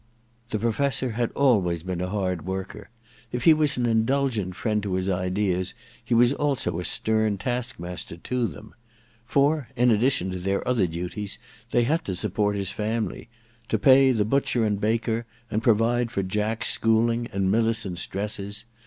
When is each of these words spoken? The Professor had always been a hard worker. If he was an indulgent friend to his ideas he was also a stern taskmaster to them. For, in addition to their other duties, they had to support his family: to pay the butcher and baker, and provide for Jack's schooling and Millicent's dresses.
The 0.49 0.57
Professor 0.57 1.11
had 1.11 1.31
always 1.33 1.83
been 1.83 2.01
a 2.01 2.09
hard 2.09 2.43
worker. 2.43 2.89
If 3.31 3.43
he 3.43 3.53
was 3.53 3.77
an 3.77 3.85
indulgent 3.85 4.55
friend 4.55 4.81
to 4.81 4.95
his 4.95 5.07
ideas 5.07 5.75
he 6.03 6.15
was 6.15 6.33
also 6.33 6.79
a 6.79 6.85
stern 6.85 7.37
taskmaster 7.37 8.17
to 8.17 8.47
them. 8.47 8.73
For, 9.27 9.67
in 9.75 9.91
addition 9.91 10.31
to 10.31 10.39
their 10.39 10.67
other 10.67 10.87
duties, 10.87 11.37
they 11.69 11.83
had 11.83 12.03
to 12.05 12.15
support 12.15 12.55
his 12.55 12.71
family: 12.71 13.29
to 13.69 13.77
pay 13.77 14.11
the 14.11 14.25
butcher 14.25 14.65
and 14.65 14.81
baker, 14.81 15.27
and 15.51 15.61
provide 15.61 16.09
for 16.09 16.23
Jack's 16.23 16.69
schooling 16.71 17.27
and 17.31 17.51
Millicent's 17.51 18.07
dresses. 18.07 18.65